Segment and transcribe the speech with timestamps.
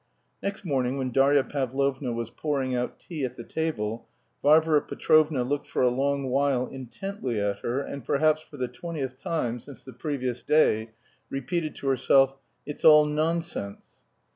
[0.41, 4.07] Next morning when Darya Pavlovna was pouring out tea at the table
[4.41, 9.15] Varvara Petrovna looked for a long while intently at her and, perhaps for the twentieth
[9.21, 10.89] time since the previous day,
[11.29, 14.01] repeated to herself: "It's all nonsense!"